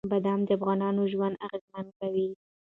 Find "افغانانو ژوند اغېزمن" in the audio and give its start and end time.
0.57-1.85